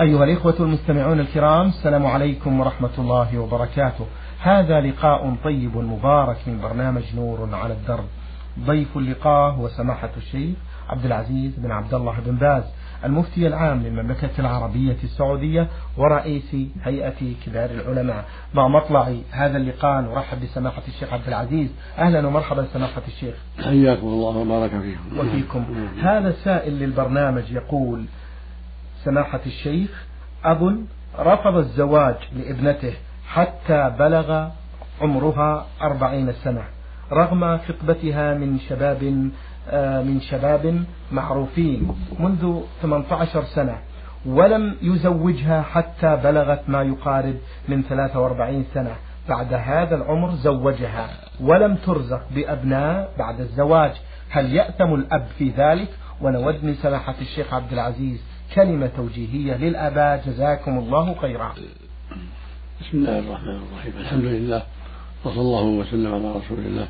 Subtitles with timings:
[0.00, 4.06] أيها الإخوة المستمعون الكرام السلام عليكم ورحمة الله وبركاته.
[4.40, 8.04] هذا لقاء طيب مبارك من برنامج نور على الدرب.
[8.66, 10.56] ضيف اللقاء هو سماحة الشيخ
[10.88, 12.62] عبد العزيز بن عبد الله بن باز
[13.04, 18.24] المفتي العام للمملكة العربية السعودية ورئيس هيئة كبار العلماء.
[18.54, 21.68] مع مطلع هذا اللقاء نرحب بسماحة الشيخ عبد العزيز.
[21.98, 23.34] أهلا ومرحبا سماحة الشيخ.
[23.64, 25.18] حياكم الله وبارك فيكم.
[25.18, 25.64] وفيكم.
[26.02, 28.04] هذا سائل للبرنامج يقول
[29.04, 30.06] سماحة الشيخ
[30.44, 30.76] أب
[31.18, 32.94] رفض الزواج لابنته
[33.28, 34.48] حتى بلغ
[35.00, 36.64] عمرها أربعين سنة
[37.12, 39.30] رغم خطبتها من شباب
[39.70, 43.78] آه، من شباب معروفين منذ 18 سنة
[44.26, 47.34] ولم يزوجها حتى بلغت ما يقارب
[47.68, 48.94] من 43 سنة.
[49.28, 51.08] بعد هذا العمر زوجها
[51.40, 53.92] ولم ترزق بأبناء بعد الزواج.
[54.30, 55.88] هل يأتم الأب في ذلك؟
[56.20, 58.20] ونود من سماحة الشيخ عبد العزيز
[58.54, 61.54] كلمة توجيهية للآباء جزاكم الله خيرا.
[62.80, 63.92] بسم الله الرحمن الرحيم.
[63.98, 64.62] الحمد لله
[65.24, 66.88] وصلى الله وسلم على رسول الله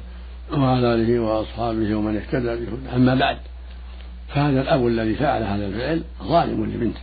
[0.53, 3.36] وعلى آله وأصحابه ومن اهتدى به أما بعد
[4.28, 7.01] فهذا الأب الذي فعل هذا الفعل ظالم لبنته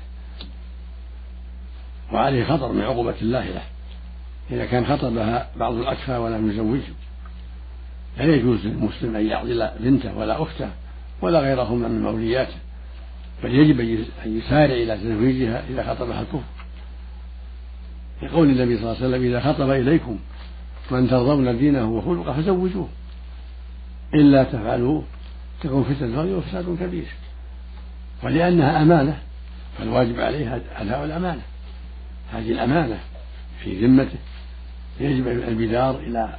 [2.13, 3.63] وعليه خطر من عقوبة الله له.
[4.51, 6.93] إذا كان خطبها بعض الأكفى ولم يزوجه
[8.17, 10.69] لا يجوز للمسلم أن يعضل بنته ولا أخته
[11.21, 12.57] ولا غيرهما من مولياته.
[13.43, 13.79] بل يجب
[14.25, 16.43] أن يسارع إلى تزويجها إذا خطبها الكفر
[18.21, 20.19] لقول النبي صلى الله عليه وسلم إذا خطب إليكم
[20.91, 22.87] من ترضون دينه وخلقه فزوجوه.
[24.13, 25.01] إلا تفعلوا
[25.61, 27.05] تكون فتنة وفساد كبير.
[28.23, 29.19] ولأنها أمانة
[29.77, 31.41] فالواجب عليها أداء الأمانة.
[32.33, 32.99] هذه الأمانة
[33.63, 34.19] في ذمته.
[34.99, 36.35] يجب البدار إلى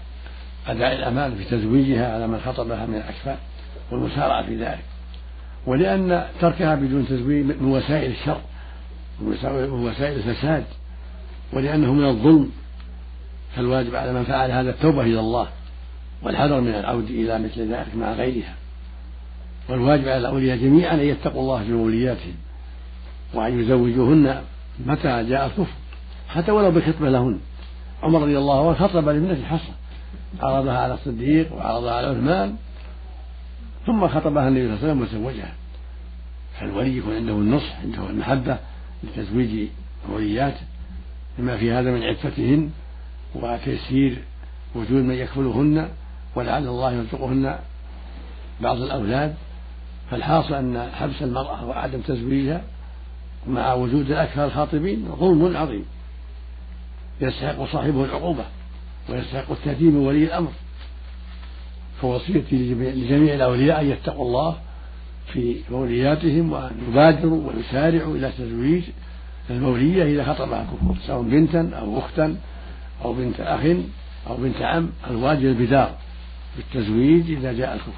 [0.67, 3.39] أداء الأمانة في تزويجها على من خطبها من الأكفاء
[3.91, 4.90] والمسارعة في ذلك.
[5.67, 8.41] ولأن تركها بدون تزويج من وسائل الشر
[9.21, 10.65] من وسائل الفساد
[11.53, 12.51] ولأنه من الظلم.
[13.57, 15.49] فالواجب على من فعل هذا التوبة إلى الله
[16.23, 18.55] والحذر من العود إلى مثل ذلك مع غيرها.
[19.69, 22.35] والواجب على الأولياء جميعا أن يتقوا الله في مولياتهم
[23.35, 24.43] وأن يزوجوهن
[24.87, 25.75] متى جاء الكفر
[26.29, 27.41] حتى ولو بخطبة لهن.
[28.03, 29.73] عمر رضي الله عنه خطب لابنته حصة
[30.41, 32.57] عرضها على الصديق وعرضها على عثمان
[33.87, 35.53] ثم خطبها النبي صلى الله عليه وسلم وزوجها.
[36.61, 38.59] فالولي يكون عنده النصح عنده المحبة
[39.05, 39.69] لتزويج
[40.09, 40.61] ولياته
[41.39, 42.71] لما في هذا من عفتهن
[43.35, 44.19] وتيسير
[44.75, 45.89] وجود من يكفلهن
[46.35, 47.59] ولعل الله يرزقهن
[48.61, 49.35] بعض الأولاد.
[50.11, 52.63] فالحاصل أن حبس المرأة وعدم تزويجها
[53.49, 55.85] مع وجود الأكثر الخاطبين ظلم عظيم.
[57.21, 58.45] يستحق صاحبه العقوبة
[59.09, 60.53] ويستحق التهديد من ولي الأمر.
[62.03, 64.57] فوصيتي لجميع الأولياء أن يتقوا الله
[65.33, 68.83] في مولياتهم وأن يبادروا ويسارعوا إلى تزويج
[69.51, 72.37] المولية إذا خطبها كفر سواء بنتا أو أختا
[73.05, 73.61] أو بنت أخ
[74.27, 75.95] أو بنت عم الواجب البدار
[76.57, 77.93] بالتزويج إذا جاء الكفر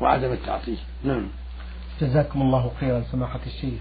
[0.00, 0.78] وعدم التعطيل.
[1.04, 1.28] نعم.
[2.00, 3.80] جزاكم الله خيرا سماحة الشيخ.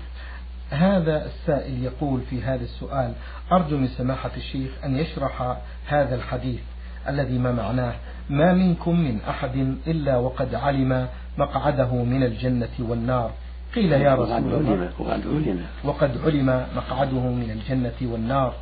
[0.70, 3.14] هذا السائل يقول في هذا السؤال
[3.52, 5.58] أرجو من سماحة الشيخ أن يشرح
[5.88, 6.60] هذا الحديث.
[7.08, 7.94] الذي ما معناه
[8.30, 13.32] ما منكم من أحد إلا وقد علم مقعده من الجنة والنار
[13.76, 15.66] قيل يا رسول الله وقد علم.
[15.84, 18.54] وقد علم مقعده من الجنة والنار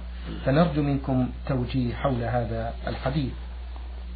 [0.46, 3.32] فنرجو منكم توجيه حول هذا الحديث.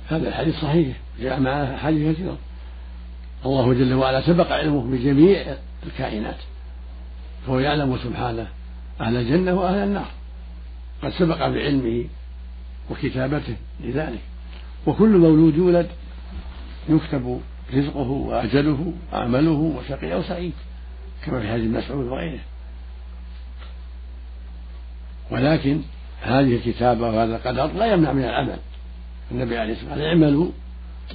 [0.10, 2.38] هذا الحديث صحيح جاء معه حديث كثيرة
[3.46, 5.56] الله جل وعلا سبق علمه بجميع
[5.86, 6.38] الكائنات.
[7.48, 8.48] فهو يعلم سبحانه
[9.02, 10.08] أهل الجنة وأهل النار.
[11.04, 12.06] قد سبق بعلمه
[12.92, 14.20] وكتابته لذلك.
[14.88, 15.88] وكل مولود يولد
[16.90, 17.42] يكتب
[17.74, 20.54] رزقه وأجله وعمله وشقي أو سعيد
[21.26, 22.40] كما في حديث مسعود وغيره.
[25.32, 25.82] ولكن
[26.22, 28.58] هذه الكتابة وهذا القدر لا يمنع من العمل.
[29.32, 30.52] النبي عليه الصلاة والسلام اعملوا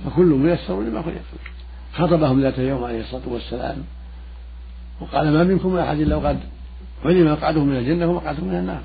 [0.04, 1.22] فكل ميسر لما خلق.
[1.93, 3.84] خطبهم ذات يوم عليه الصلاة والسلام
[5.00, 6.41] وقال ما منكم من أحد إلا وقد
[7.04, 8.82] علم مقعده من الجنة ومقعده من النار.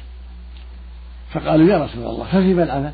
[1.33, 2.94] فقالوا يا رسول الله ففيما العمل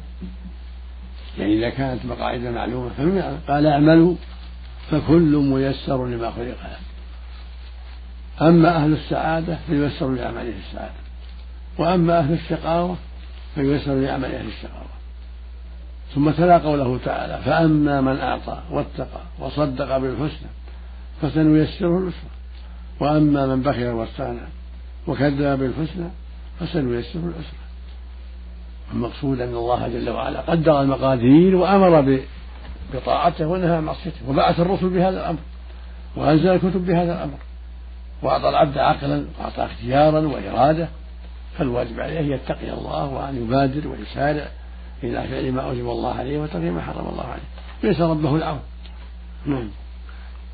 [1.37, 4.15] يعني إذا كانت مقاعد معلومة العمل قال اعملوا
[4.91, 6.45] فكل ميسر لما خلق.
[6.45, 6.77] له
[8.47, 10.93] أما أهل السعادة فييسر لأعماله السعادة
[11.77, 12.95] وأما أهل الشقاوة
[13.55, 14.87] فييسر لعمل أهل الشقاوة.
[16.15, 20.49] ثم تلا قوله تعالى فأما من أعطى واتقى وصدق بالحسنى
[21.21, 22.29] فسنيسره اليسرى
[22.99, 24.47] وأما من بخل واستغنى
[25.07, 26.09] وكذب بالحسنى
[26.59, 27.66] فسنيسره العسرى
[28.93, 32.21] المقصود أن الله جل وعلا قدر المقادير وأمر
[32.93, 35.39] بطاعته ونهى عن معصيته وبعث الرسل بهذا الأمر
[36.15, 37.37] وأنزل الكتب بهذا الأمر
[38.21, 40.87] وأعطى العبد عقلا وأعطى اختيارا وإرادة
[41.57, 44.47] فالواجب عليه أن يتقي الله وأن يبادر ويسارع
[45.03, 47.43] إلى فعل ما أوجب الله عليه وترك ما حرم الله عليه.
[47.83, 48.59] ويسأل ربه العون
[49.45, 49.69] نعم.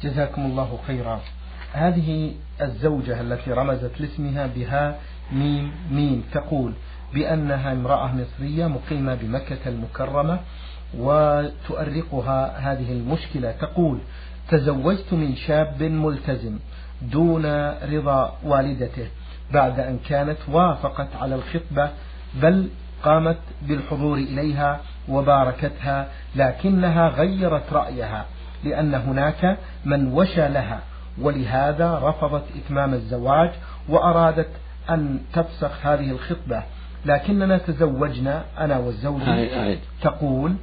[0.04, 1.20] جزاكم الله خيرا.
[1.74, 2.32] هذه
[2.62, 5.00] الزوجة التي رمزت لاسمها بها
[5.32, 6.74] ميم ميم تقول
[7.14, 10.40] بأنها امرأة مصرية مقيمة بمكة المكرمة
[10.98, 14.00] وتؤرقها هذه المشكلة تقول
[14.50, 16.60] تزوجت من شاب ملتزم
[17.02, 19.08] دون رضا والدته
[19.54, 21.90] بعد أن كانت وافقت على الخطبة
[22.42, 22.70] بل
[23.04, 24.80] قامت بالحضور إليها
[25.10, 28.26] وباركتها لكنها غيرت رأيها
[28.64, 30.80] لأن هناك من وشى لها
[31.22, 33.52] ولهذا رفضت إتمام الزواج
[33.90, 34.50] وأرادت
[34.90, 36.64] أن تفسخ هذه الخطبة.
[37.06, 39.24] لكننا تزوجنا أنا والزوجة
[40.02, 40.56] تقول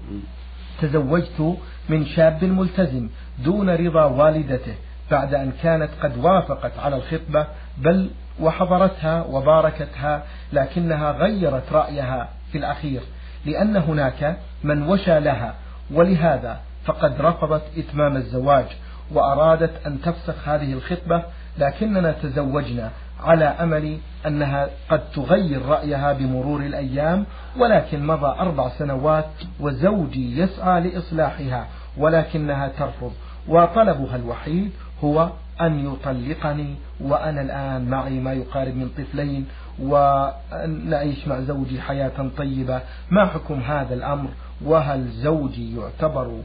[0.80, 1.56] تزوجت
[1.88, 3.08] من شاب ملتزم
[3.38, 4.74] دون رضا والدته
[5.10, 7.46] بعد أن كانت قد وافقت على الخطبة
[7.78, 8.10] بل
[8.40, 10.22] وحضرتها وباركتها
[10.52, 13.00] لكنها غيرت رأيها في الأخير
[13.46, 15.54] لأن هناك من وشى لها
[15.90, 18.66] ولهذا فقد رفضت إتمام الزواج
[19.12, 21.22] وأرادت أن تفسخ هذه الخطبة
[21.58, 22.90] لكننا تزوجنا
[23.22, 27.26] على أمل أنها قد تغير رأيها بمرور الأيام
[27.56, 29.30] ولكن مضى أربع سنوات
[29.60, 33.12] وزوجي يسعى لإصلاحها ولكنها ترفض.
[33.48, 34.70] وطلبها الوحيد
[35.04, 35.30] هو
[35.60, 39.46] أن يطلقني وأنا الآن معي ما يقارب من طفلين
[39.80, 42.80] ونعيش مع زوجي حياة طيبة.
[43.10, 44.28] ما حكم هذا الأمر؟
[44.64, 46.42] وهل زوجي يعتبر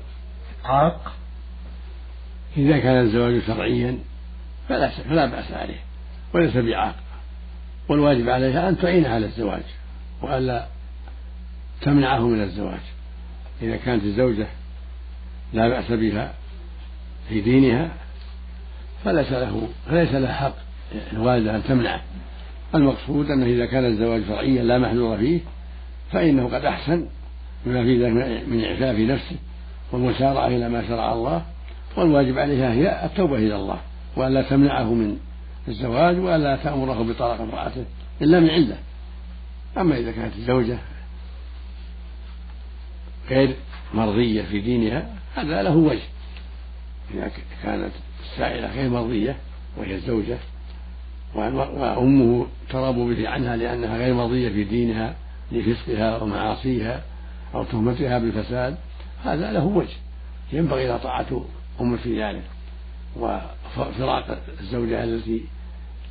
[0.65, 1.13] عاق؟
[2.57, 3.97] إذا كان الزواج شرعيا
[4.69, 5.79] فلا فلا بأس عليه.
[6.35, 6.95] وليس بعاق
[7.89, 9.63] والواجب عليها أن تعين على الزواج
[10.21, 10.65] وألا
[11.81, 12.79] تمنعه من الزواج.
[13.61, 14.47] إذا كانت الزوجة
[15.53, 16.33] لا بأس بها
[17.29, 17.89] في دينها
[19.05, 20.55] فليس له فليس له حق
[21.13, 22.01] الوالدة أن تمنعه.
[22.75, 25.39] المقصود أنه إذا كان الزواج شرعيا لا محذور فيه
[26.11, 27.07] فإنه قد أحسن
[27.65, 28.13] بما في ذلك
[28.47, 29.35] من إعفاف نفسه
[29.91, 31.45] والمسارعة إلى ما شرع الله.
[31.97, 33.79] والواجب عليها هي التوبة إلى الله
[34.15, 35.17] وألا تمنعه من
[35.67, 37.85] الزواج وألا تأمره بطلاق امرأته
[38.21, 38.77] إلا من علة
[39.77, 40.77] أما إذا كانت الزوجة
[43.29, 43.55] غير
[43.93, 46.03] مرضية في دينها هذا له وجه.
[47.13, 47.31] إذا
[47.63, 47.91] كانت
[48.23, 49.35] السائلة غير مرضية
[49.77, 50.37] وهي الزوجة
[51.35, 55.15] وأمه تراب به عنها لأنها غير مرضية في دينها
[55.51, 57.03] لفسقها ومعاصيها
[57.55, 58.77] أو تهمتها بالفساد
[59.23, 59.95] هذا له وجه.
[60.53, 61.45] ينبغي إلى طاعة
[61.81, 62.43] أم في ذلك.
[63.15, 65.45] وفراق الزوجة التي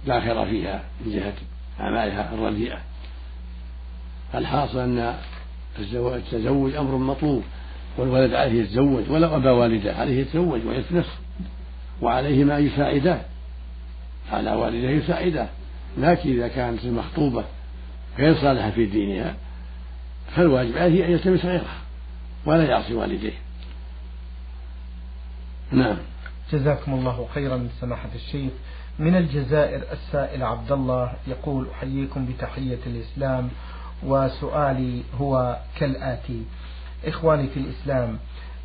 [0.06, 1.34] لا خير فيها من جهة
[1.80, 2.78] أعمالها الرديئة.
[4.34, 5.14] الحاصل أن
[5.78, 7.42] التزوج أمر مطلوب
[7.98, 11.18] والولد عليه يتزوج ولو أبى والدة عليه يتزوج ويعف نفسه
[12.02, 13.20] وعليهما أن
[14.32, 15.48] على والديه يساعداه
[15.98, 17.44] لكن إذا كانت المخطوبة
[18.18, 19.34] غير صالحة في دينها
[20.36, 21.78] فالواجب عليه أن يلتمس غيرها
[22.46, 23.32] ولا يعصي والديه
[25.72, 25.96] نعم.
[26.52, 28.52] جزاكم الله خيرا سماحة الشيخ.
[28.98, 33.48] من الجزائر السائل عبد الله يقول أحييكم بتحية الإسلام
[34.02, 36.42] وسؤالي هو كالآتي.
[37.04, 38.18] إخواني في الإسلام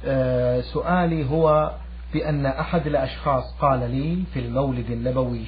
[0.06, 1.76] آه، سؤالي هو
[2.14, 5.46] بأن أحد الأشخاص قال لي في المولد النبوي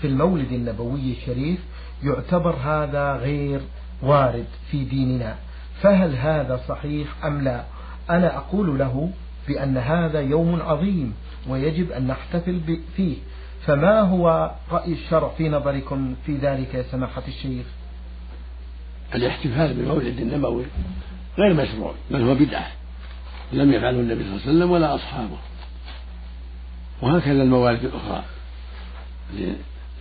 [0.00, 1.58] في المولد النبوي الشريف
[2.02, 3.60] يعتبر هذا غير
[4.02, 5.36] وارد في ديننا.
[5.80, 7.64] فهل هذا صحيح أم لا؟
[8.10, 9.10] أنا أقول له
[9.48, 11.14] بأن هذا يوم عظيم
[11.48, 13.16] ويجب أن نحتفل فيه.
[13.66, 17.66] فما هو رأي الشرع في نظركم في ذلك يا سماحة الشيخ؟
[19.14, 20.64] الإحتفال بالمولد النبوي
[21.38, 22.70] غير مشروع بل هو بدعة.
[23.52, 25.38] لم يفعله النبي صلى الله عليه وسلم ولا أصحابه.
[27.02, 28.24] وهكذا الموالد الأخرى.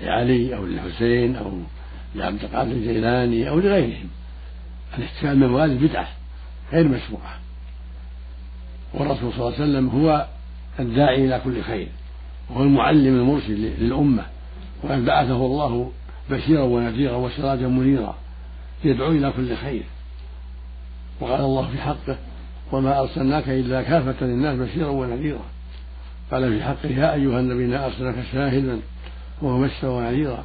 [0.01, 1.59] لعلي أو للحسين أو
[2.15, 4.09] لعبد القادر الجيلاني أو لغيرهم.
[4.97, 6.07] الاحتفال بالموالد بدعة
[6.71, 7.39] غير مشروعة.
[8.93, 10.27] والرسول صلى الله عليه وسلم هو
[10.79, 11.87] الداعي إلى كل خير.
[12.49, 14.25] وهو المعلم المرشد للأمة
[14.83, 15.91] وقد بعثه الله
[16.29, 18.15] بشيرا ونذيرا وسراجا منيرا
[18.83, 19.83] يدعو إلى كل خير.
[21.21, 22.17] وقال الله في حقه
[22.71, 25.45] وما أرسلناك إلا كافة للناس بشيرا ونذيرا.
[26.31, 28.79] قال في حقه يا أيها النبي أرسلناك شاهدا
[29.41, 30.43] ومبشرا ونذيرا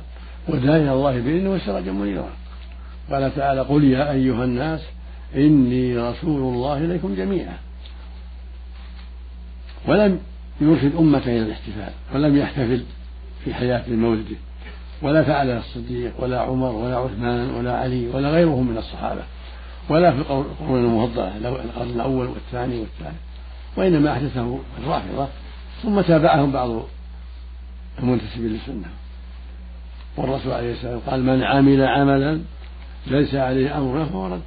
[0.49, 2.31] وداعيا الله بإذنه وسراجا منيرا.
[3.11, 4.81] قال تعالى قل يا أيها الناس
[5.35, 7.59] إني رسول الله إليكم جميعا.
[9.89, 10.21] ولم
[10.61, 12.83] يرشد أمة إلى الاحتفال ولم يحتفل
[13.45, 14.37] في حياة مولده
[15.03, 19.23] ولا فعل الصديق ولا عمر ولا عثمان ولا علي ولا غيرهم من الصحابة
[19.89, 23.19] ولا في القرون المفضلة القرن الأول والثاني والثالث
[23.77, 25.29] وإنما أحدثه الرافضة
[25.83, 26.71] ثم تابعهم بعض
[27.99, 28.89] المنتسبين للسنة.
[30.17, 32.41] والرسول عليه السلام قال من عمل عملا
[33.07, 34.41] ليس عليه أمرنا فهو رد.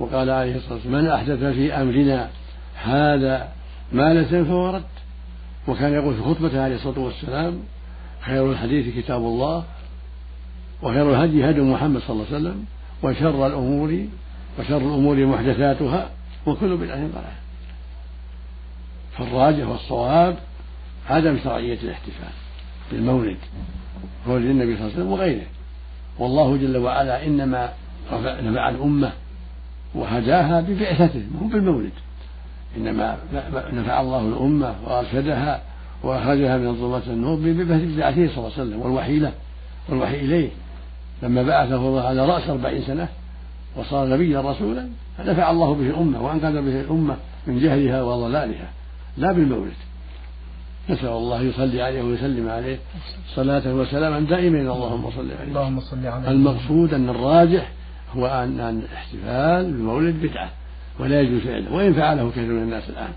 [0.00, 2.30] وقال عليه الصلاة والسلام من أحدث في أمرنا
[2.82, 3.48] هذا
[3.92, 4.93] ما ليس فهو رد.
[5.68, 7.58] وكان يقول في خطبته عليه الصلاة والسلام
[8.20, 9.64] خير الحديث كتاب الله
[10.82, 12.64] وخير الهدي هدي محمد صلى الله عليه وسلم
[13.02, 14.06] وشر الأمور
[14.58, 16.10] وشر الأمور محدثاتها
[16.46, 17.34] وكل بدعة ضلالة.
[19.18, 20.36] فالراجح والصواب
[21.10, 22.32] عدم شرعية الاحتفال
[22.92, 23.36] بالمولد
[24.26, 25.46] مولد النبي صلى الله عليه وسلم وغيره.
[26.18, 27.72] والله جل وعلا إنما
[28.12, 29.12] نفع الأمة
[29.94, 31.92] وهداها ببعثته مو بالمولد.
[32.76, 33.16] إنما
[33.72, 35.62] نفع الله الأمة وأرشدها
[36.02, 39.32] وأخرجها من الظلمات النور ببعثته صلى الله عليه وسلم والوحي له
[39.88, 40.48] والوحي إليه.
[41.22, 43.08] لما بعثه الله على رأس أربعين سنة
[43.76, 44.88] وصار نبيا رسولا
[45.20, 47.16] نفع الله به الأمة وأنقذ به الأمة
[47.46, 48.70] من جهلها وضلالها
[49.16, 49.72] لا بالمولد.
[50.90, 52.78] نسأل الله يصلي عليه ويسلم عليه.
[53.34, 55.48] صلاة وسلاما دائمين اللهم صل عليه.
[55.48, 56.28] اللهم صل عليه.
[56.28, 57.72] المقصود أن الراجح
[58.16, 60.50] هو أن الاحتفال بالمولد بدعة.
[60.98, 63.12] ولا يجوز فعله وإن فعله كثير من الناس الآن.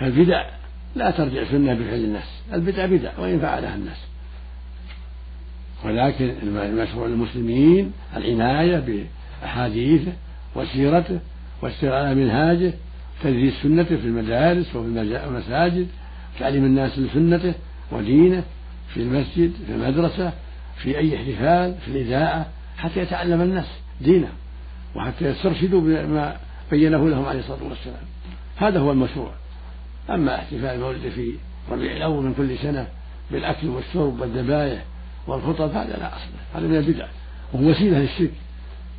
[0.00, 0.44] فالبدع
[0.96, 3.98] لا ترجع سنة بفعل الناس البدع بدع وإن فعلها الناس.
[5.84, 9.06] ولكن المشروع للمسلمين العناية
[9.42, 10.12] بأحاديثه
[10.54, 11.18] وسيرته
[11.62, 12.72] والسير على منهاجه
[13.22, 14.86] تدريس سنته في المدارس وفي
[15.26, 15.86] المساجد
[16.38, 17.54] تعليم الناس لسنته
[17.92, 18.42] ودينه
[18.94, 20.32] في المسجد في المدرسة
[20.76, 22.46] في أي احتفال في الإذاعة
[22.78, 23.66] حتى يتعلم الناس
[24.00, 24.28] دينه
[24.94, 26.36] وحتى يسترشدوا بما
[26.70, 28.04] بينه لهم عليه الصلاة والسلام.
[28.56, 29.30] هذا هو المشروع.
[30.10, 31.34] أما احتفال المولد في
[31.70, 32.88] ربيع الأول من كل سنة
[33.30, 34.84] بالأكل والشرب والذبائح
[35.26, 37.06] والخطب هذا لا أصل هذا من البدع.
[37.52, 38.32] وهو وسيلة للشرك.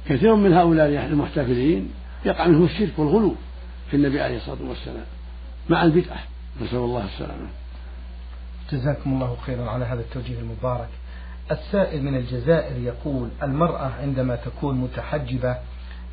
[0.09, 1.89] كثير من هؤلاء المحتفلين
[2.25, 3.35] يقع منهم الشرك والغلو
[3.91, 5.05] في النبي عليه الصلاة والسلام
[5.69, 6.19] مع البدعة.
[6.61, 7.47] نسأل الله السلامة.
[8.71, 10.89] جزاكم الله خيرا على هذا التوجيه المبارك.
[11.51, 15.57] السائل من الجزائر يقول المرأة عندما تكون متحجبة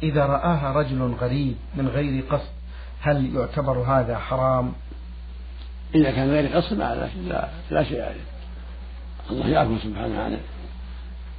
[0.02, 2.52] إذا رآها رجل غريب من غير قصد
[3.00, 4.72] هل يعتبر هذا حرام؟
[5.94, 8.24] إذا كان غير قصد لا, لا, لا شيء عليه.
[9.30, 10.40] الله يعفو سبحانه عنه.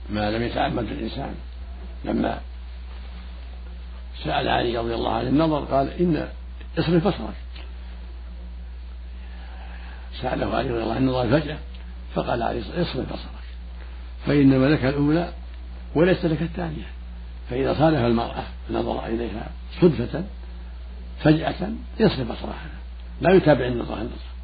[0.10, 1.36] ما لم يتعمد الإنسان.
[2.06, 2.40] لما
[4.24, 6.28] سأل علي رضي الله عنه النظر قال إن
[6.80, 7.36] اصرف بصرك
[10.22, 11.58] سأله علي رضي الله عنه النظر فجأة
[12.16, 13.46] فقال عليه اصرف بصرك
[14.26, 15.34] فإنما لك الأولى
[15.96, 16.88] وليس لك الثانية.
[17.50, 19.50] فإذا صادف المرأة نظر إليها
[19.82, 20.24] صدفة
[21.20, 22.70] فجأة يصرف بصرها
[23.22, 24.36] لا يتابع النظر النظر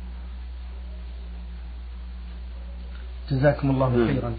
[3.31, 4.07] جزاكم الله نعم.
[4.07, 4.33] خيرا.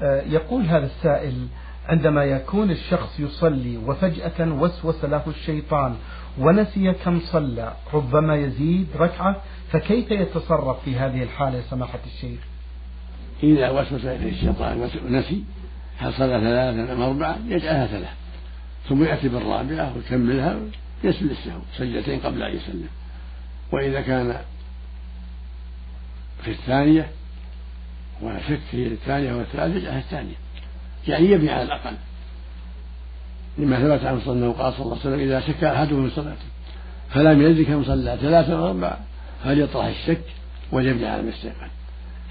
[0.00, 1.46] آه، يقول هذا السائل
[1.88, 5.96] عندما يكون الشخص يصلي وفجأة وسوس له الشيطان
[6.38, 9.36] ونسي كم صلى ربما يزيد ركعة
[9.70, 12.40] فكيف يتصرف في هذه الحالة يا سماحة الشيخ؟
[13.42, 15.44] إذا وسوس إليه الشيطان ونسي
[15.98, 18.14] هل صلى ثلاثا أم أربعة يجعلها ثلاث
[18.88, 20.56] ثم يأتي بالرابعة ويكملها
[21.04, 22.88] يسجد السهو سجدتين قبل أن يسلم.
[23.72, 24.40] وإذا كان
[26.44, 27.10] في الثانية
[28.22, 30.34] وشك في الثانية والثالثة يجعلها الثانية.
[31.08, 31.96] يعني يبني على الأقل.
[33.58, 36.46] لما ثبت عن صلى الله قال صلى الله عليه وسلم إذا شك أحدهم من صلاته
[37.10, 38.98] فلم يدري كم صلى ثلاثة أو أربعة
[39.44, 40.24] فليطرح الشك
[40.72, 41.32] وليبني على ما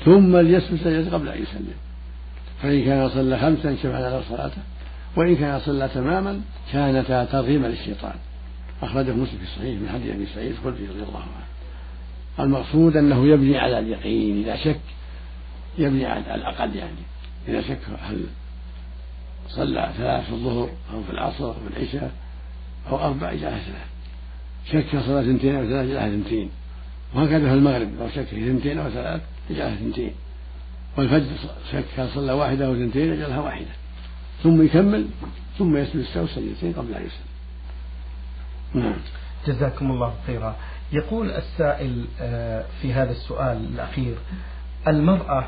[0.06, 1.74] ثم ليسجد سجدة قبل أن يسلم.
[2.62, 4.62] فإن كان صلى خمسا شفع له صلاته
[5.16, 8.16] وإن كان صلى تماما كانتا ترغيما للشيطان.
[8.82, 11.46] أخرجه مسلم في الصحيح من حديث أبي سعيد الخدري رضي الله عنه.
[12.40, 14.80] المقصود أنه يبني على اليقين إذا شك
[15.78, 17.06] يبني على الأقل يعني.
[17.48, 18.26] إذا شك هل
[19.50, 22.12] صلى ثلاث في الظهر أو في العصر أو في العشاء
[22.90, 23.88] أو أربع يجعلها ثلاث
[24.72, 26.50] شك صلاة اثنتين أو ثلاث يجعلها اثنتين.
[27.16, 30.12] وهكذا في المغرب لو شك في اثنتين أو ثلاث يجعلها اثنتين.
[30.98, 31.26] والفجر
[31.72, 33.72] شك صلى واحدة أو اثنتين يجعلها واحدة.
[34.44, 35.08] ثم يكمل
[35.58, 37.26] ثم يسجد السهو سجدتين قبل أن يسلم
[38.84, 38.96] نعم.
[39.48, 40.56] جزاكم الله خيرا.
[40.92, 44.16] يقول السائل آه، في هذا السؤال الأخير
[44.88, 45.48] المرأة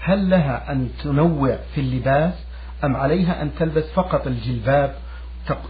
[0.00, 2.34] هل لها أن تنوع في اللباس
[2.84, 4.94] أم عليها أن تلبس فقط الجلباب؟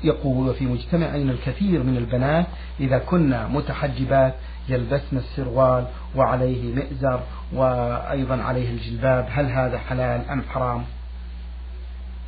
[0.05, 2.47] يقول وفي مجتمعنا الكثير من البنات
[2.81, 4.35] إذا كنا متحجبات
[4.69, 7.23] يلبسن السروال وعليه مئزر
[7.53, 10.85] وأيضا عليه الجلباب هل هذا حلال أم حرام؟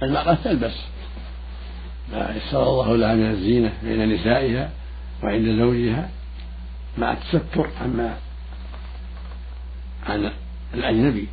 [0.02, 0.76] المرأة تلبس.
[2.12, 4.70] ما يسر الله لها من الزينة بين نسائها
[5.22, 6.08] وعند زوجها.
[6.98, 8.16] مع التستر عما
[10.06, 10.30] عن
[10.74, 11.28] الأجنبي.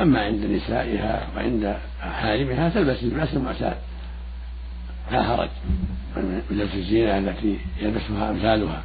[0.00, 3.76] أما عند نسائها وعند حارمها تلبس اللباس المعتاد.
[5.12, 5.48] لا حرج
[6.16, 8.82] من لبس الزينة التي يلبسها أمثالها.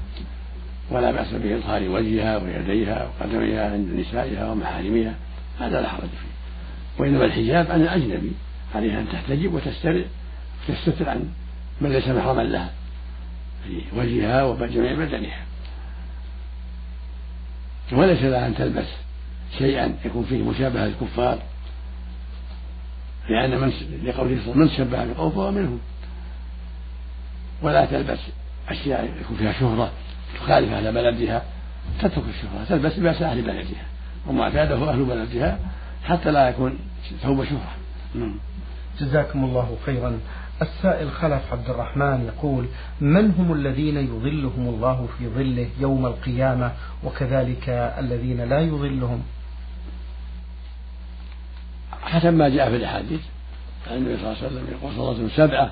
[0.94, 5.16] ولا بأس بإظهار وجهها ويديها وقدميها عند نسائها ومحارمها.
[5.60, 6.34] هذا لا حرج فيه.
[7.00, 8.32] وإنما الحجاب عن الأجنبي
[8.76, 10.06] عليها أن تحتجب وتستر
[10.70, 11.30] وتستتر عن
[11.82, 12.72] من ليس محرما لها
[13.64, 15.46] في وجهها وجميع بدنها.
[17.92, 18.88] وليس لها أن تلبس
[19.58, 21.40] شيئا يكون فيه مشابهة للكفار
[23.30, 23.74] لأن من
[24.04, 25.80] لقوله صلى من شبه بقوم فهو منهم
[27.62, 28.20] ولا تلبس
[28.70, 29.92] أشياء يكون فيها شهرة.
[30.40, 31.44] تخالف أهل بلدها
[32.00, 33.86] تترك الشهرة تلبس لباس أهل بلدها
[34.28, 35.60] وما اعتاده أهل بلدها
[36.04, 36.80] حتى لا يكون
[37.22, 37.75] ثوب شهرة.
[38.16, 38.36] نعم.
[39.00, 40.20] جزاكم الله خيرا.
[40.62, 42.66] السائل خلف عبد الرحمن يقول
[43.02, 46.72] من هم الذين يظلهم الله في ظله يوم القيامة
[47.04, 49.24] وكذلك الذين لا يظلهم؟
[52.04, 53.22] حسب ما جاء في الأحاديث
[53.92, 55.72] النبي صلى الله عليه وسلم يقول صلى الله عليه وسلم سبعة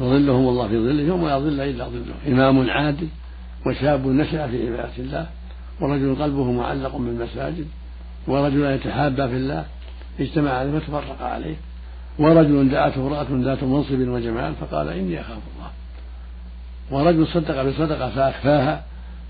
[0.00, 3.08] يظلهم الله في ظله يوم لا ظل إلا ظله إمام عادل
[3.66, 5.26] وشاب نشأ في عبادة الله
[5.80, 7.66] ورجل قلبه معلق بالمساجد
[8.26, 9.64] ورجل يتحابى في الله
[10.20, 11.56] اجتمع عليه وتفرق عليه
[12.18, 15.70] ورجل دعته امرأة ذات منصب وجمال فقال إني أخاف الله.
[16.90, 18.84] ورجل صدق بصدقة فأخفاها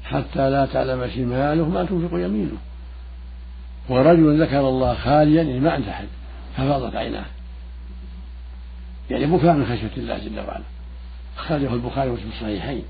[0.04, 2.56] حتى لا تعلم شماله ما تنفق يمينه.
[3.88, 6.06] ورجل ذكر الله خاليا يعني ما عند أحد
[6.56, 7.24] ففاضت عيناه.
[9.10, 10.64] يعني بكاء من خشية الله جل وعلا.
[11.38, 12.84] أخرجه البخاري في الصحيحين.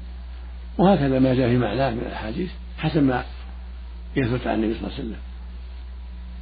[0.78, 3.24] وهكذا ما جاء في معناه من الأحاديث حسب ما
[4.16, 5.20] يثبت عن النبي صلى الله عليه وسلم.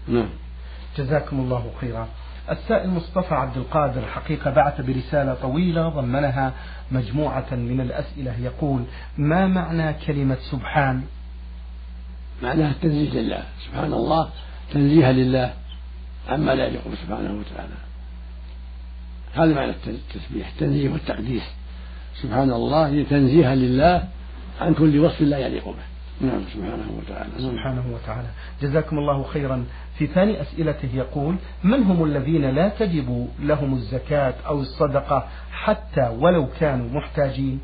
[0.09, 0.29] نعم.
[0.99, 2.09] جزاكم الله خيرا.
[2.51, 6.53] السائل مصطفى عبد القادر حقيقة بعث برسالة طويلة ضمنها
[6.93, 8.41] مجموعة من الأسئلة.
[8.41, 8.85] يقول
[9.19, 11.03] ما معنى كلمة سبحان؟
[12.43, 13.43] معناها التنزيه لله.
[13.67, 14.29] سبحان الله
[14.73, 15.55] تنزيها لله.
[16.29, 17.75] عما لا يليق سبحانه وتعالى.
[19.35, 21.43] هذا معنى التسبيح التنزيه والتقديس.
[22.23, 24.09] سبحان الله تنزيها لله
[24.61, 25.93] عن كل وصف لا يليق به.
[26.21, 27.31] نعم سبحانه وتعالى.
[27.39, 28.29] سبحانه وتعالى.
[28.63, 29.65] جزاكم الله خيرا.
[29.99, 36.49] في ثاني أسئلته يقول من هم الذين لا تجب لهم الزكاة أو الصدقة حتى ولو
[36.61, 37.61] كانوا محتاجين؟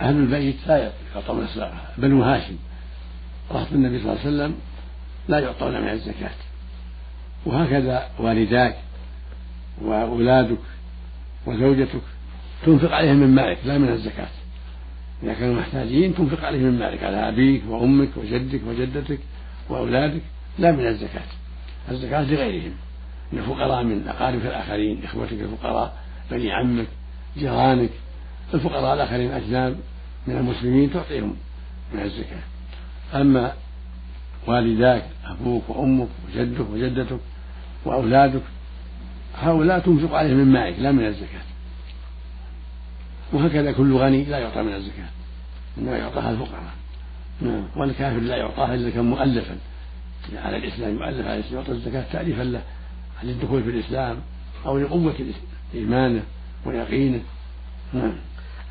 [0.00, 2.56] أهل البيت لا يعطون الصدقة بنو هاشم
[3.52, 4.54] رهط النبي صلى الله عليه وسلم
[5.28, 6.30] لا يعطون من الزكاة.
[7.46, 8.76] وهكذا والداك
[9.82, 10.58] وأولادك
[11.46, 12.02] وزوجتك
[12.66, 14.28] تنفق عليهم من مالك لا من الزكاة.
[15.22, 19.18] إذا كانوا محتاجين تنفق عليهم من مالك على أبيك وأمك وجدك وجدتك
[19.68, 20.22] وأولادك
[20.58, 21.22] لا من الزكاة.
[21.90, 22.72] الزكاة لغيرهم.
[23.32, 25.96] الفقراء من أقاربك الآخرين إخوتك الفقراء
[26.30, 26.86] بني عمك
[27.36, 27.90] جيرانك.
[28.54, 29.76] الفقراء الآخرين الأجناب
[30.26, 31.36] من المسلمين تعطيهم
[31.94, 32.42] من الزكاة.
[33.14, 33.52] أما
[34.46, 37.20] والداك أبوك وأمك وجدك وجدتك
[37.84, 38.42] وأولادك
[39.38, 41.49] هؤلاء تنفق عليهم من مالك لا من الزكاة.
[43.32, 45.08] وهكذا كل غني لا يعطى من الزكاة.
[45.78, 46.74] إنما يعطاها الفقراء.
[47.40, 47.64] نعم.
[47.76, 49.56] والكافر لا يعطاها إلا كان مؤلفا.
[50.34, 52.62] على الإسلام يؤلف على الإسلام يعطى الزكاة تأليفا له.
[53.22, 54.16] للدخول في الإسلام
[54.66, 55.14] أو لقوة
[55.74, 56.22] إيمانه
[56.66, 57.20] ويقينه.
[57.92, 58.12] نعم.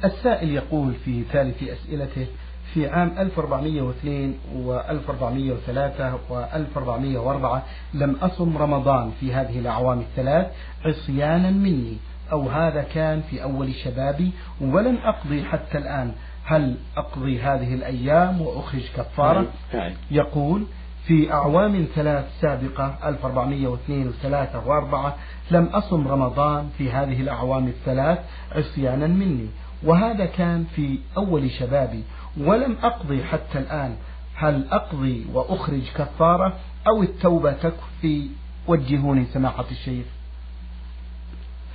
[0.06, 2.28] السائل يقول في ثالث أسئلته
[2.74, 10.48] في عام 1402 و 1403 و 1404 لم أصم رمضان في هذه الأعوام الثلاث
[10.86, 11.98] عصيانا مني.
[12.32, 16.12] أو هذا كان في أول شبابي ولم أقضي حتى الآن.
[16.44, 19.92] هل أقضي هذه الأيام وأخرج كفارة؟ نعم.
[20.12, 20.66] يقول
[21.08, 25.12] في أعوام ثلاث سابقة 1402 و3 و4
[25.52, 28.20] لم أصم رمضان في هذه الأعوام الثلاث
[28.52, 29.48] عصيانا مني.
[29.84, 32.04] وهذا كان في أول شبابي
[32.38, 33.96] ولم أقضي حتى الآن.
[34.36, 36.54] هل أقضي وأخرج كفارة؟
[36.88, 38.30] أو التوبة تكفي؟
[38.68, 40.06] وجهوني سماحة الشيخ.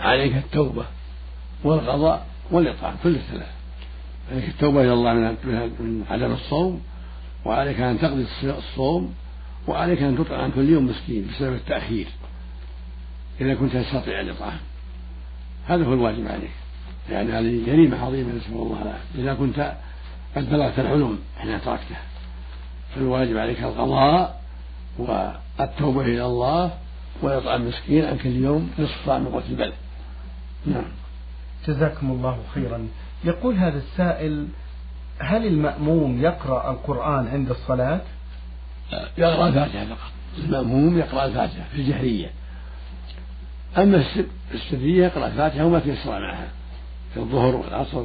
[0.00, 0.84] عليك التوبة
[1.64, 3.52] والقضاء والإطعام كل الثلاث
[4.32, 6.82] عليك التوبة إلى الله من عدم الصوم
[7.44, 9.14] وعليك أن تقضي الصوم
[9.68, 12.06] وعليك أن تطعم كل يوم مسكين بسبب التأخير
[13.40, 14.58] إذا كنت تستطيع الإطعام.
[15.66, 16.50] هذا هو الواجب عليك.
[17.10, 19.22] يعني هذه جريمة عظيمة نسأل الله العافية.
[19.22, 19.74] إذا كنت
[20.36, 21.96] قد بلغت الحلم حين تركته
[22.94, 24.40] فالواجب عليك القضاء
[24.98, 26.72] والتوبة إلى الله
[27.22, 29.74] ويطعم مسكين عن كل يوم نصف طعام قوت البلد.
[30.66, 30.84] نعم.
[31.66, 32.88] جزاكم الله خيرا.
[33.24, 34.48] يقول هذا السائل
[35.18, 38.00] هل المأموم يقرأ القرآن عند الصلاة؟
[39.18, 40.12] يقرأ الفاتحة فقط.
[40.38, 42.30] المأموم يقرأ الفاتحة في الجهرية.
[43.78, 44.04] أما
[44.54, 46.48] السرية يقرأ الفاتحة وما تيسر معها.
[47.14, 48.04] في الظهر والعصر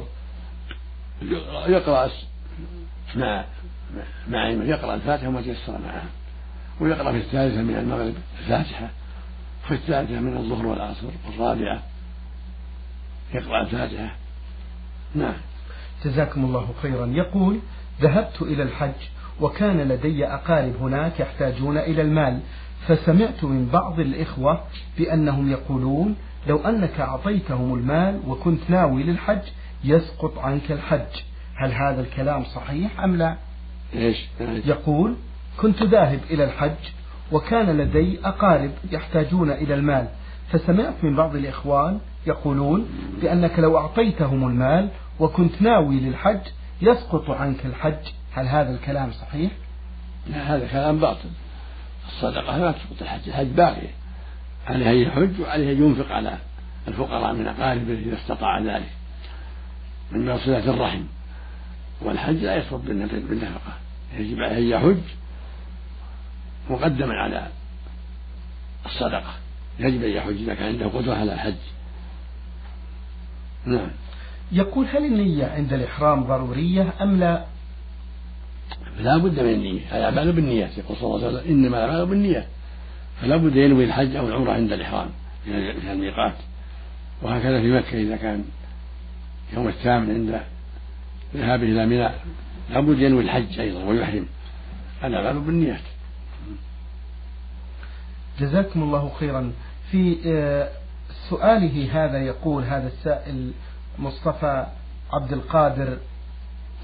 [1.68, 2.10] يقرأ
[3.16, 3.44] مع
[4.28, 6.06] مع يقرأ الفاتحة وما تيسر معها.
[6.80, 8.88] ويقرأ في الثالثة من المغرب الفاتحة
[9.68, 11.82] في الثالثة من الظهر والعصر والرابعة.
[13.34, 14.16] يقرأ الفاتحة
[15.14, 15.34] نعم.
[16.04, 17.06] جزاكم الله خيرا.
[17.06, 17.58] يقول
[18.00, 19.08] ذهبت إلى الحج
[19.40, 22.40] وكان لدي أقارب هناك يحتاجون إلى المال
[22.86, 24.64] فسمعت من بعض الإخوة
[24.98, 26.16] بأنهم يقولون
[26.46, 29.42] لو أنك أعطيتهم المال وكنت ناوي للحج
[29.84, 31.22] يسقط عنك الحج.
[31.54, 33.36] هل هذا الكلام صحيح أم لا؟
[33.94, 35.16] إيش؟ يقول
[35.56, 36.90] كنت ذاهب إلى الحج
[37.32, 40.08] وكان لدي أقارب يحتاجون إلى المال.
[40.52, 42.88] فسمعت من بعض الإخوان يقولون
[43.22, 44.88] بأنك لو أعطيتهم المال
[45.20, 46.40] وكنت ناوي للحج
[46.82, 48.12] يسقط عنك الحج.
[48.32, 49.52] هل هذا الكلام صحيح؟
[50.26, 51.28] لا هذا كلام باطل.
[52.08, 53.88] الصدقة لا تسقط الحج الحج باقي.
[54.66, 56.38] عليه أن يحج وعليه أن ينفق على
[56.88, 58.90] الفقراء من أقاربه إذا استطاع ذلك
[60.10, 61.02] من صلة الرحم.
[62.02, 63.72] والحج لا يسقط بالنفقة.
[64.16, 65.02] يجب عليه أن يحج
[66.70, 67.46] مقدما على
[68.86, 69.34] الصدقة.
[69.78, 71.54] يجب أن يحج إذا كان عنده قدرة على الحج.
[73.66, 73.90] نعم.
[74.52, 77.44] يقول هل النية عند الإحرام ضرورية أم لا؟
[78.98, 81.50] لا بد من النية الأعمال بالنيات يقول صلى الله عليه وسلم.
[81.50, 82.46] إنما الأعمال بالنيات
[83.20, 85.08] فلا بد ينوي الحج أو العمرة عند الإحرام
[85.46, 86.34] من الميقات.
[87.22, 88.44] وهكذا في مكة إذا كان
[89.54, 90.40] يوم الثامن عند
[91.34, 92.10] ذهابه إلى منى
[92.70, 94.26] لابد ينوي الحج أيضا ويحرم.
[95.04, 95.80] الأعمال بالنيات.
[98.40, 99.52] جزاكم الله خيرا.
[99.90, 100.68] في آه،
[101.28, 103.52] سؤاله هذا يقول هذا السائل
[103.98, 104.66] مصطفى
[105.12, 105.98] عبد القادر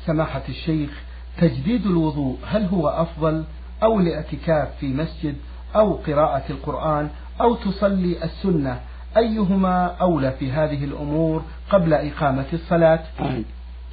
[0.06, 0.90] سماحة الشيخ
[1.38, 3.44] تجديد الوضوء هل هو أفضل
[3.82, 5.36] أو الاعتكاف في مسجد
[5.76, 7.10] أو قراءة القرآن
[7.40, 8.80] أو تصلي السنة؟
[9.16, 13.00] أيهما أولى في هذه الأمور قبل إقامة الصلاة؟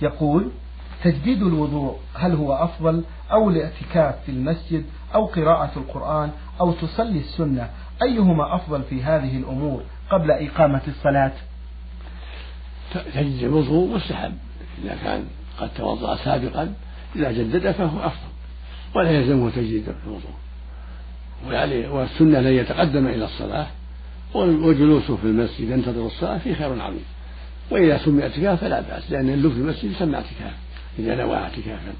[0.01, 0.51] يقول
[1.03, 7.69] تجديد الوضوء هل هو أفضل أو الاعتكاف في المسجد أو قراءة القرآن أو تصلي السنة؟
[8.03, 11.31] أيهما أفضل في هذه الأمور قبل إقامة الصلاة؟
[13.13, 14.33] تجديد الوضوء مستحب.
[14.83, 15.25] إذا كان
[15.59, 16.73] قد توضأ سابقا
[17.15, 18.29] إذا جدد فهو أفضل.
[18.95, 20.33] ولا يلزمه تجديد الوضوء.
[21.91, 23.67] والسنة لن يتقدم إلى الصلاة
[24.35, 27.05] وجلوسه في المسجد ينتظر الصلاة فيه خير عظيم.
[27.71, 30.53] وإذا سمي اعتكاف فلا بأس لأن اللب في المسجد يسمى اعتكاف.
[30.99, 31.93] إذا نوى اعتكافا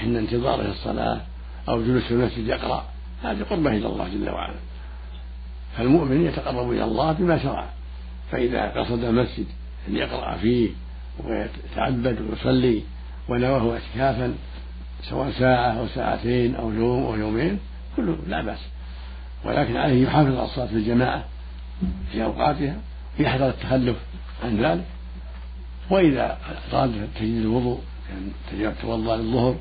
[0.00, 1.20] حين انتظاره الصلاة
[1.68, 2.84] أو جلوس في المسجد يقرأ.
[3.22, 4.54] هذه قربة إلى الله جل وعلا.
[5.76, 7.66] فالمؤمن يتقرب إلى الله بما شرع.
[8.32, 9.46] فإذا قصد المسجد
[9.88, 10.70] أن يقرأ فيه
[11.24, 12.82] ويتعبد ويصلي
[13.28, 14.34] ونواه اعتكافا
[15.02, 17.58] سواء ساعة أو ساعتين أو يوم أو يومين
[17.96, 18.58] كله لا بأس.
[19.44, 21.24] ولكن عليه يحافظ على الصلاة في الجماعة
[22.12, 22.76] في أوقاتها
[23.20, 23.96] ويحذر التخلف
[24.44, 24.84] عن ذلك.
[25.90, 26.38] وإذا
[26.72, 27.80] أراد تجديد الوضوء
[28.60, 29.56] يعني توضأ للظهر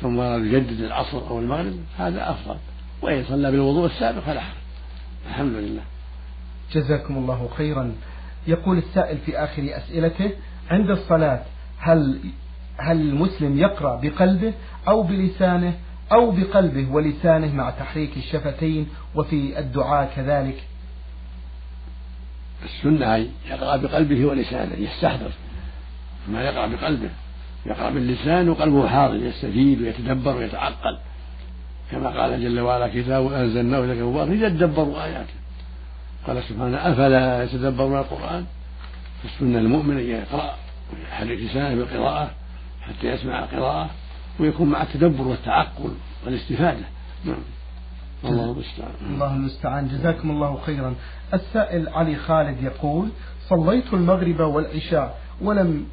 [0.00, 2.56] ثم يجدد العصر أو المغرب هذا أفضل.
[3.02, 4.63] وإن صلى بالوضوء السابق فلا حرج.
[5.26, 5.82] الحمد لله
[6.72, 7.94] جزاكم الله خيرا.
[8.46, 10.30] يقول السائل في آخر أسئلته
[10.70, 11.42] عند الصلاة
[11.78, 12.18] هل
[12.78, 14.52] هل المسلم يقرأ بقلبه
[14.88, 15.74] أو بلسانه
[16.12, 20.64] أو بقلبه ولسانه مع تحريك الشفتين وفي الدعاء كذلك؟
[22.64, 25.30] السنة يقرأ بقلبه ولسانه يستحضر.
[26.28, 27.10] ما يقرأ بقلبه
[27.66, 30.98] يقرأ باللسان وقلبه حاضر يستفيد ويتدبر ويتعقل.
[31.90, 35.34] كما قال جل وعلا كتاب أنزلناه إليك مبارك يتدبروا آياته.
[36.26, 38.44] قال سبحانه أفلا يتدبرون القرآن؟
[39.24, 40.54] السنة المؤمن أن يقرأ
[40.92, 42.30] ويحرك لسانه بالقراءة
[42.80, 43.90] حتى يسمع القراءة
[44.40, 45.94] ويكون مع التدبر والتعقل
[46.26, 46.84] والاستفادة.
[47.24, 47.42] نعم.
[48.24, 48.94] الله المستعان.
[49.10, 49.88] الله المستعان.
[49.88, 50.94] جزاكم الله خيرا.
[51.34, 53.08] السائل علي خالد يقول
[53.48, 55.86] صليت المغرب والعشاء ولم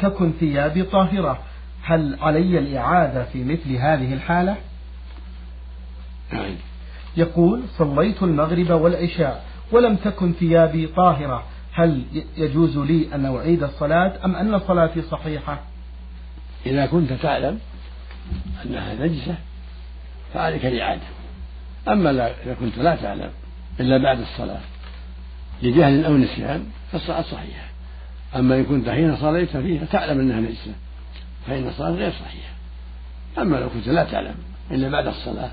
[0.00, 1.38] تكن ثيابي طاهرة.
[1.82, 4.56] هل علي الإعادة في مثل هذه الحالة؟
[7.16, 11.44] يقول صليت المغرب والعشاء ولم تكن ثيابي طاهرة.
[11.72, 12.02] هل
[12.36, 15.60] يجوز لي أن أعيد الصلاة أم أن صلاتي صحيحة؟
[16.66, 17.58] إذا كنت تعلم
[18.64, 19.34] أنها نجسة
[20.34, 21.02] فعليك الإعادة.
[21.88, 23.30] أما إذا كنت لا تعلم
[23.80, 24.60] إلا بعد الصلاة
[25.62, 27.68] لجهل أو نسيان فالصلاة صحيحة.
[28.36, 30.72] أما إن كنت حين صليت فيها تعلم أنها نجسة
[31.46, 32.54] فإن الصلاة غير صحيحة.
[33.38, 34.34] أما لو كنت لا تعلم
[34.70, 35.50] إلا بعد الصلاة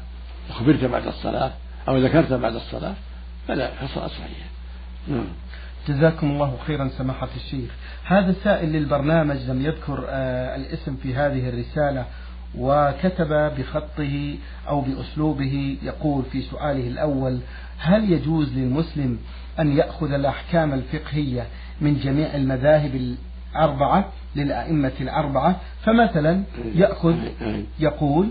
[0.52, 1.52] أخبرت بعد الصلاة
[1.88, 2.94] أو ذكرت بعد الصلاة
[3.48, 4.50] فلا فالصلاة صحيحة.
[5.08, 5.26] نعم.
[5.88, 7.72] جزاكم الله خيرا سماحة الشيخ.
[8.06, 12.06] هذا سائل للبرنامج لم يذكر آه، الاسم في هذه الرسالة
[12.58, 14.36] وكتب بخطه
[14.68, 17.40] أو بأسلوبه يقول في سؤاله الأول
[17.78, 19.20] هل يجوز للمسلم
[19.60, 21.48] أن يأخذ الأحكام الفقهية
[21.82, 23.16] من جميع المذاهب
[23.56, 26.44] الأربعة للأئمة الأربعة؟ فمثلا
[26.76, 27.16] يأخذ
[27.80, 28.30] يقول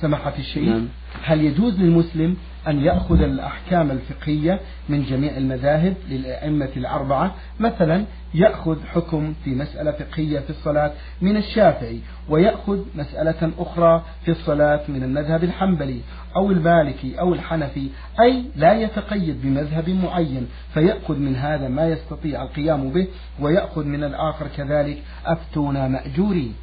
[0.00, 0.88] سماحة الشيخ نعم.
[1.24, 2.36] هل يجوز للمسلم
[2.68, 8.04] أن يأخذ الأحكام الفقهية من جميع المذاهب للأئمة الأربعة؟ مثلا
[8.34, 15.02] يأخذ حكم في مسألة فقهية في الصلاة من الشافعي ويأخذ مسألة أخرى في الصلاة من
[15.02, 16.00] المذهب الحنبلي
[16.36, 17.88] أو المالكي أو الحنفي
[18.20, 23.06] أي لا يتقيد بمذهب معين فيأخذ من هذا ما يستطيع القيام به
[23.40, 26.54] ويأخذ من الآخر كذلك أفتونا مأجورين.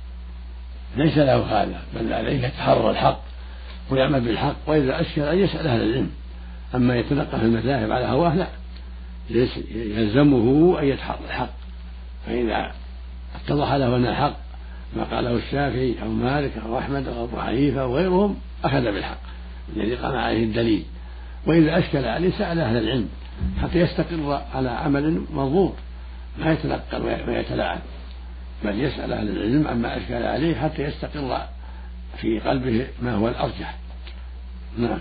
[0.97, 3.19] ليس له هذا بل عليه يتحرى الحق
[3.89, 6.09] ويعمل بالحق وإذا أشكل أن يسأل أهل العلم.
[6.75, 8.47] أما يتلقى في المذاهب على هواه لا.
[9.71, 11.49] يلزمه أن يتحرى الحق.
[12.25, 12.71] فإذا
[13.35, 14.35] اتضح له أن الحق
[14.95, 19.19] ما قاله الشافعي أو مالك أو أحمد أو أبو حنيفة وغيرهم أخذ بالحق
[19.75, 20.83] الذي قام عليه الدليل.
[21.45, 23.09] وإذا أشكل عليه سأل أهل العلم
[23.61, 25.73] حتى يستقر على عمل مضبوط
[26.39, 27.79] ما يتنقل ويتلاعب.
[28.63, 31.41] بل يسأل أهل العلم عما أشكل عليه حتى يستقر
[32.17, 33.77] في قلبه ما هو الأرجح.
[34.77, 34.99] نعم.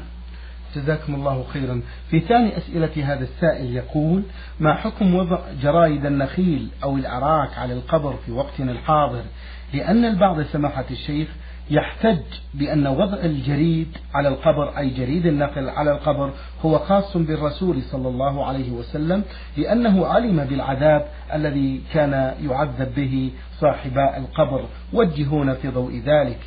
[0.76, 1.82] جزاكم الله خيرا.
[2.10, 4.22] في ثاني أسئلة هذا السائل يقول
[4.60, 9.22] ما حكم وضع جرايد النخيل أو الأراك على القبر في وقتنا الحاضر؟
[9.74, 11.28] لأن البعض سماحة الشيخ
[11.70, 12.22] يحتج
[12.54, 16.30] بأن وضع الجريد على القبر أي جريد النقل على القبر
[16.64, 19.24] هو خاص بالرسول صلى الله عليه وسلم
[19.56, 23.30] لأنه علم بالعذاب الذي كان يعذب به
[23.60, 24.64] صاحباء القبر.
[24.92, 26.38] وجهون في ضوء ذلك.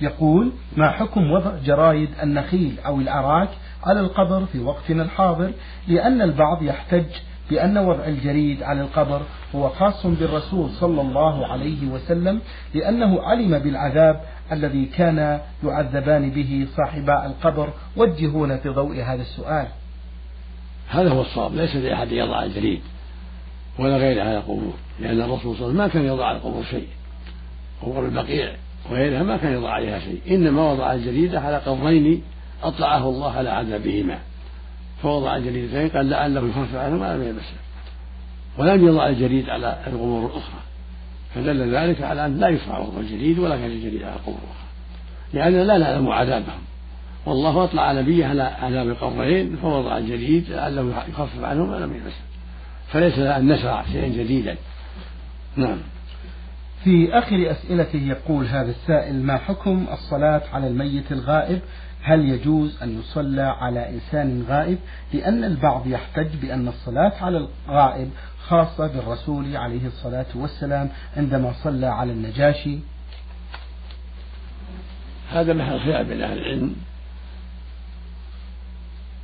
[0.00, 3.48] يقول ما حكم وضع جرايد النخيل أو الأراك
[3.84, 5.52] على القبر في وقتنا الحاضر؟
[5.88, 7.04] لأن البعض يحتج
[7.52, 9.22] بأن وضع الجريد على القبر
[9.54, 12.40] هو خاص بالرسول صلى الله عليه وسلم
[12.74, 14.20] لأنه علم بالعذاب
[14.52, 17.68] الذي كان يعذبان به صاحبا القبر.
[17.96, 19.66] وجهون في ضوء هذا السؤال.
[20.88, 22.80] هذا هو الصواب ليس لأحد يضع الجريد
[23.78, 26.64] ولا غيره على القبور لأن الرسول صلى الله عليه وسلم ما كان يضع على القبور
[26.64, 26.88] شيء.
[27.82, 28.52] قبور البقيع
[28.90, 32.22] وغيرها ما كان يضع عليها شيء إنما وضع الجريدة على قبرين
[32.62, 34.18] أطلعه الله على عذابهما.
[35.02, 37.54] فوضع الجريدتين قال لعله يخفف عنه ما لم يمسه
[38.58, 40.60] ولم يضع الجريد على القبور الأخرى.
[41.34, 44.68] فدل ذلك على أن لا يشرع وضع الجريد ولا كان الجريد على القبور الأخرى.
[45.32, 46.60] لأننا لا نعلم عذابهم.
[47.26, 52.22] والله أطلع نبيه على عذاب القبرين فوضع الجريد لعله يخفف عنه ما لم يمسه
[52.88, 54.56] فليس أن نشرع شيئا جديدا.
[55.56, 55.78] نعم.
[56.84, 61.60] في آخر أسئلته يقول هذا السائل ما حكم الصلاة على الميت الغائب؟
[62.02, 64.78] هل يجوز أن يصلى على إنسان غائب؟
[65.12, 68.10] لأن البعض يحتج بأن الصلاة على الغائب
[68.46, 72.78] خاصة بالرسول عليه الصلاة والسلام عندما صلى على النجاشي.
[75.30, 76.76] هذا محل خلاف بين أهل العلم.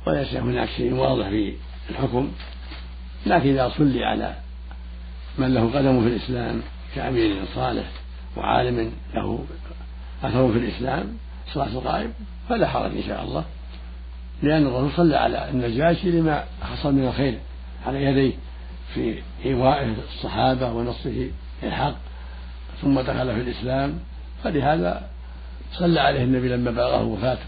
[0.07, 1.53] وليس هناك شيء واضح في
[1.89, 2.31] الحكم.
[3.25, 4.35] لكن إذا صلي على
[5.37, 6.61] من له قدم في الإسلام
[6.95, 7.85] كأمير صالح
[8.37, 9.45] وعالم له
[10.23, 11.17] أثر في الإسلام
[11.53, 12.11] صلاة الغائب
[12.49, 13.43] فلا حرج إن شاء الله.
[14.43, 17.39] لأن الرسول صلى على النجاشي لما حصل من الخير
[17.85, 18.33] على يديه
[18.93, 21.29] في إيوائه الصحابة ونصره
[21.63, 21.95] للحق
[22.81, 23.99] ثم دخل في الإسلام.
[24.43, 25.09] فلهذا
[25.73, 27.45] صلى عليه النبي لما بلغه وفاته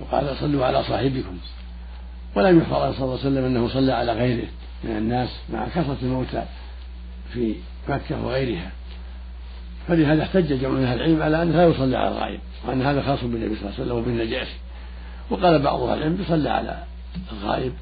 [0.00, 1.38] وقال صلوا على صاحبكم.
[2.36, 4.48] ولم يحفظ صلى الله عليه وسلم أنه صلى على غيره
[4.84, 6.44] من الناس مع كثرة الموتى
[7.32, 7.54] في
[7.88, 8.70] مكة وغيرها.
[9.88, 13.24] فلهذا احتج جمع من أهل العلم على أنه لا يصلى على الغائب وأن هذا خاص
[13.24, 14.56] بالنبي صلى الله عليه وسلم وبالنجاشي.
[15.30, 16.84] وقال بعض أهل العلم يصلى على
[17.32, 17.72] الغائب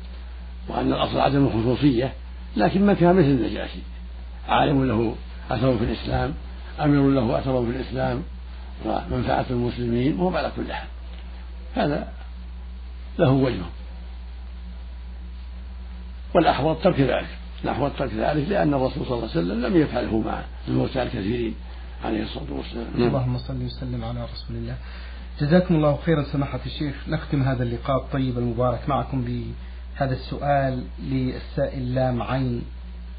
[0.68, 2.12] وأن الأصل عدم الخصوصية
[2.56, 3.78] لكن من كان مثل النجاشي.
[4.48, 5.14] عالم له
[5.50, 6.34] اثر في الإسلام
[6.80, 8.22] أمير له اثر في الإسلام
[8.84, 10.88] ومنفعة المسلمين وهو على كل حال.
[11.74, 12.08] هذا
[13.18, 13.70] له وجهه.
[16.34, 17.28] والأحوط ترك ذلك.
[17.64, 21.54] الأحوط ترك ذلك لأن الرسول صلى الله عليه وسلم لم يفعله مع الموتى الكثيرين.
[22.04, 22.86] عليه الصلاة والسلام.
[22.94, 23.08] نعم.
[23.08, 24.76] اللهم صل وسلم على رسول الله.
[25.40, 26.94] جزاكم الله خيرا سماحة الشيخ.
[27.08, 32.62] نختم هذا اللقاء الطيب المبارك معكم بهذا السؤال للسائل لام عين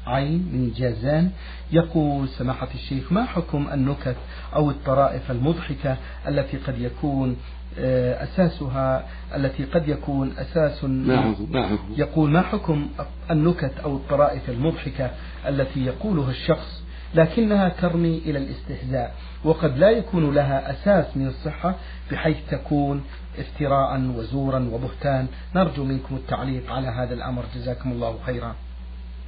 [0.06, 1.30] عين من جازان.
[1.72, 4.16] يقول سماحة الشيخ ما حكم النكت
[4.54, 5.96] أو الطرائف المضحكة
[6.28, 7.36] التي قد يكون
[7.78, 12.88] آه، أساسها التي قد يكون أساس ما حكم؟ ما حكم؟ يقول ما حكم
[13.30, 15.10] النكت أو الطرائف المضحكة
[15.48, 16.82] التي يقولها الشخص
[17.14, 21.74] لكنها ترمي إلى الاستهزاء وقد لا يكون لها أساس من الصحة
[22.10, 23.04] بحيث تكون
[23.38, 25.26] افتراء وزورا وبهتان.
[25.54, 27.44] نرجو منكم التعليق على هذا الأمر.
[27.54, 28.54] جزاكم الله خيرا.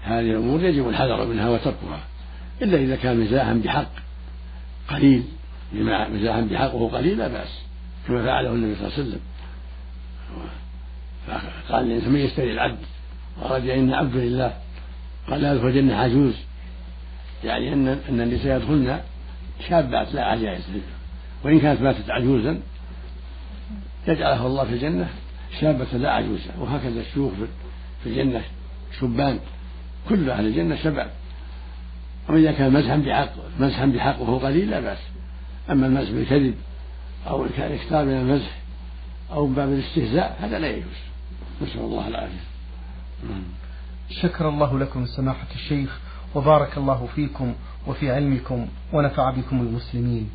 [0.02, 2.00] هذه الأمور يجب الحذر منها وتركها
[2.62, 3.90] إلا إذا كان مزاحا بحق
[4.88, 5.24] قليل.
[6.12, 7.60] مزاحا بحق وهو قليل لا بأس
[8.08, 9.20] كما فعله النبي صلى الله عليه وسلم.
[11.70, 12.78] قال الإنسان من يشتري العبد
[13.42, 14.54] وأراد إن عبد لله.
[15.28, 16.34] قال لا يدخل عجوز.
[17.44, 19.00] يعني أن أن النساء يدخلن
[19.68, 20.62] شابات لا عجائز
[21.44, 22.60] وإن كانت ماتت عجوزا
[24.08, 25.08] يجعله الله في الجنة
[25.60, 27.32] شابة لا عجوزة وهكذا الشيوخ
[28.02, 28.42] في الجنة
[29.00, 29.38] شبان
[30.08, 31.10] كل أهل الجنة شباب.
[32.28, 34.98] وإذا كان مزحا بحق مزحا بحق وهو قليل لا بأس.
[35.70, 36.54] أما المزح بالكذب
[37.26, 38.58] أو الإكثار من المزح
[39.32, 41.00] أو من باب الاستهزاء هذا لا يجوز.
[41.62, 42.44] نسأل الله العافية.
[44.10, 45.98] شكر الله لكم سماحة الشيخ.
[46.34, 47.54] وبارك الله فيكم
[47.86, 50.30] وفي علمكم ونفع بكم المسلمين.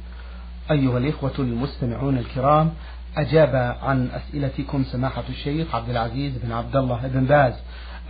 [0.72, 2.72] أيها الإخوة المستمعون الكرام
[3.18, 7.54] أجاب عن أسئلتكم سماحة الشيخ عبد العزيز بن عبد الله بن باز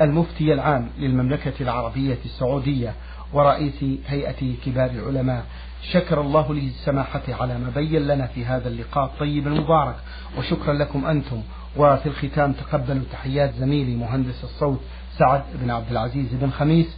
[0.01, 2.93] المفتي العام للمملكة العربية السعودية
[3.33, 5.45] ورئيس هيئة كبار العلماء.
[5.91, 9.95] شكر الله للسماحة على ما بين لنا في هذا اللقاء الطيب المبارك
[10.37, 11.41] وشكرا لكم أنتم.
[11.77, 14.81] وفي الختام تقبلوا تحيات زميلي مهندس الصوت
[15.17, 16.97] سعد بن عبد العزيز بن خميس